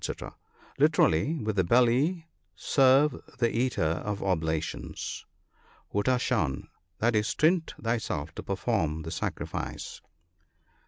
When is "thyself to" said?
7.79-8.41